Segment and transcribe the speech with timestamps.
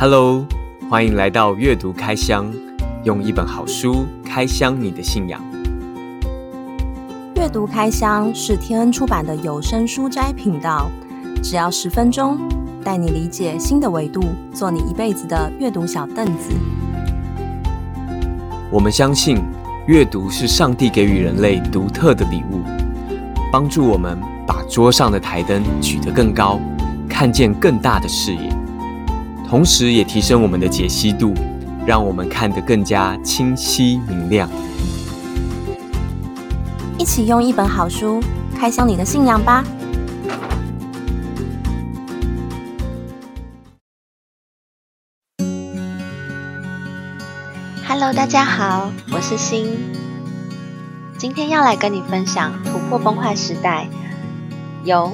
[0.00, 0.46] Hello，
[0.88, 2.50] 欢迎来到阅读开箱，
[3.04, 5.38] 用一本好书开箱你的信仰。
[7.36, 10.90] 阅读开箱是天恩出版的有声书斋频道，
[11.42, 12.38] 只要十分钟，
[12.82, 14.22] 带你理解新的维度，
[14.54, 16.50] 做你一辈子的阅读小凳子。
[18.70, 19.36] 我们相信，
[19.86, 22.62] 阅读是上帝给予人类独特的礼物，
[23.52, 26.58] 帮助我们把桌上的台灯举得更高，
[27.06, 28.48] 看见更大的视野。
[29.50, 31.34] 同时，也提升我们的解析度，
[31.84, 34.48] 让我们看得更加清晰明亮。
[36.96, 38.22] 一起用一本好书
[38.56, 39.64] 开箱你的信仰吧
[47.88, 49.66] ！Hello，大家好，我是欣，
[51.18, 53.88] 今天要来跟你分享《突破崩坏时代》。
[54.84, 55.12] 由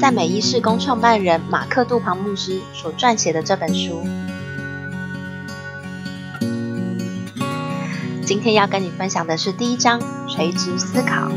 [0.00, 4.02] 赞美一世公创办人马克·杜庞牧师所撰写的这本书。
[8.24, 11.32] 今天要跟你分享的是第一章垂直思考。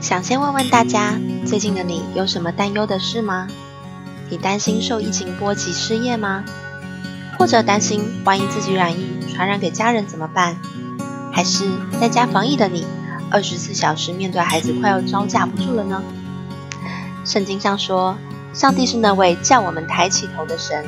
[0.00, 3.46] 想先问问大家，最近的你有什么担忧的事吗？
[4.28, 6.44] 你担心受疫情波及失业吗？
[7.38, 10.56] 或者担心万一自己染疫传染给家人怎么办？
[11.32, 11.64] 还是
[12.00, 12.84] 在家防疫的你？
[13.30, 16.02] 二十四小时面对孩子快要招架不住了呢。
[17.24, 18.16] 圣经上说，
[18.52, 20.84] 上帝是那位叫我们抬起头的神。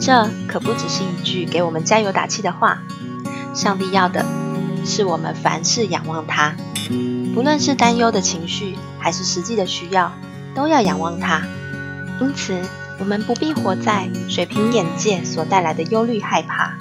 [0.00, 2.82] 这可不只是一句给我们加油打气的话。
[3.52, 4.24] 上帝要的
[4.84, 6.54] 是我们凡事仰望他，
[7.34, 10.12] 不论是担忧的情绪还是实际的需要，
[10.54, 11.42] 都要仰望他。
[12.20, 12.62] 因此，
[13.00, 16.78] 我们不必活在水平眼界所带来的忧虑害怕。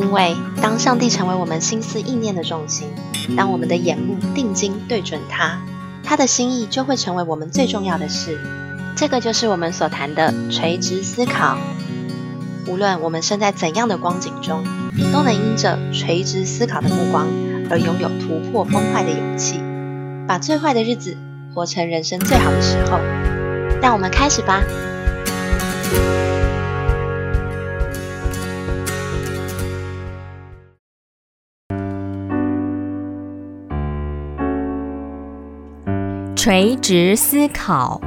[0.00, 2.88] 因为当上帝成为我们心思意念的重心，
[3.36, 5.60] 当我们的眼目定睛对准他，
[6.04, 8.38] 他的心意就会成为我们最重要的事。
[8.96, 11.58] 这个就是我们所谈的垂直思考。
[12.66, 14.62] 无论我们身在怎样的光景中，
[15.12, 17.26] 都能因着垂直思考的目光
[17.70, 19.60] 而拥有突破崩坏的勇气，
[20.28, 21.16] 把最坏的日子
[21.54, 22.98] 活成人生最好的时候。
[23.80, 24.62] 让我们开始吧。
[36.38, 38.00] 垂直思考。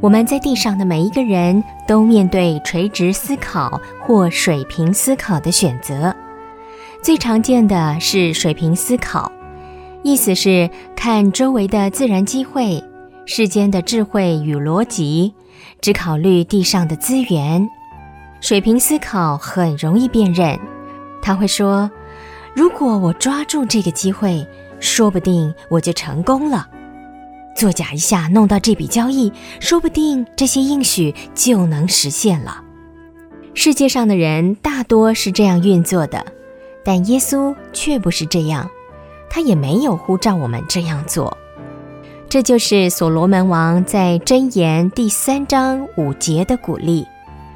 [0.00, 6.14] 我们在地上的每一个人都面对垂直思考或水平思考的选择。
[7.02, 9.32] 最常见的是水平思考，
[10.04, 12.80] 意思是看周围的自然机会、
[13.26, 15.34] 世间的智慧与逻辑，
[15.80, 17.68] 只考虑地上的资源。
[18.40, 20.56] 水平思考很容易辨认，
[21.20, 21.90] 他会说
[22.54, 24.46] ：“如果我抓住这个机会。”
[24.80, 26.66] 说不定我就成功了，
[27.54, 32.62] 作假一下弄到这笔交易，说不定这些应许就能实现了。
[33.52, 36.24] 世界上的人大多是这样运作的，
[36.84, 38.68] 但耶稣却不是这样，
[39.28, 41.36] 他也没有呼召我们这样做。
[42.28, 47.04] 这就是所罗门王在箴言第三章五节的鼓励：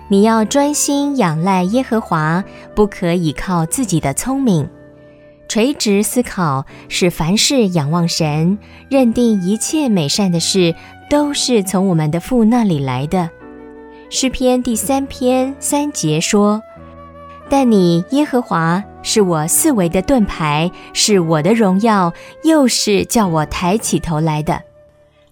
[0.08, 2.42] 你要专心仰赖耶和华，
[2.74, 4.68] 不可倚靠自己的聪明。
[5.54, 10.74] 垂直思考是凡事仰望神，认定一切美善的事
[11.08, 13.30] 都是从我们的父那里来的。
[14.10, 16.60] 诗篇第三篇三节说
[17.48, 24.60] ：“但你耶和华是我四围的盾牌，是我的荣耀，又是叫我抬起头来的。”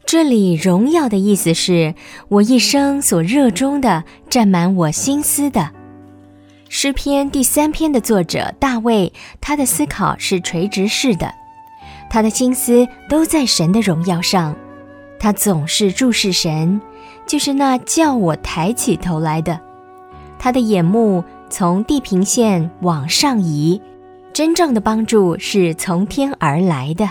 [0.07, 1.97] 这里“荣耀”的意思是
[2.29, 5.73] 我一生所热衷的，占满我心思的。
[6.75, 9.13] 诗篇第三篇的作者大卫，
[9.43, 11.31] 他的思考是垂直式的，
[12.09, 14.57] 他的心思都在神的荣耀上，
[15.21, 16.81] 他总是注视神，
[17.27, 19.61] 就是那叫我抬起头来的。
[20.39, 23.79] 他的眼目从地平线往上移，
[24.33, 27.11] 真正的帮助是从天而来的。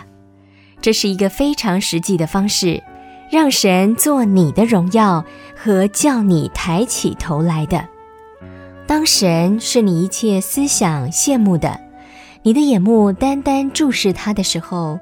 [0.82, 2.82] 这是一个非常实际的方式，
[3.30, 5.24] 让神做你的荣耀
[5.56, 7.88] 和叫你抬起头来的。
[8.92, 11.80] 当神是你一切思想羡慕的，
[12.44, 15.00] 你的眼目单单注视他的时候，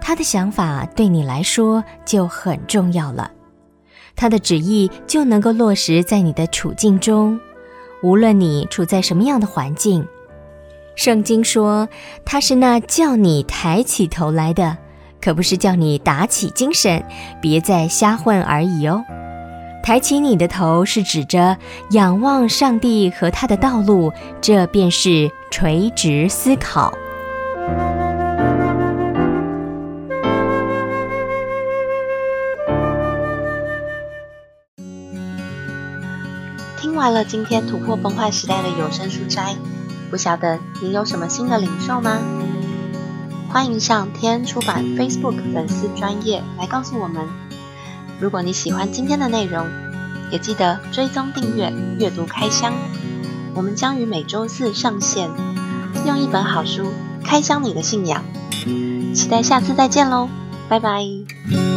[0.00, 3.30] 他的想法对你来说就很重要了，
[4.16, 7.38] 他的旨意就能够落实在你的处境中，
[8.02, 10.08] 无论你处在什么样的环境。
[10.94, 11.86] 圣经说
[12.24, 14.78] 他是那叫你抬起头来的，
[15.20, 17.04] 可不是叫你打起精神，
[17.42, 19.04] 别再瞎混而已哦。
[19.86, 21.56] 抬起你的头，是指着
[21.90, 26.92] 仰望上帝和他的道路，这便是垂直思考。
[36.76, 39.54] 听完了今天突破崩坏时代的有声书斋，
[40.10, 42.18] 不晓得你有什么新的领受吗？
[43.48, 47.45] 欢迎上天出版 Facebook 粉丝专业来告诉我们。
[48.20, 49.66] 如果你喜欢今天的内容，
[50.30, 52.72] 也记得追踪订阅阅读开箱。
[53.54, 55.30] 我们将于每周四上线，
[56.06, 56.92] 用一本好书
[57.24, 58.24] 开箱你的信仰。
[59.14, 60.28] 期待下次再见喽，
[60.68, 61.75] 拜拜。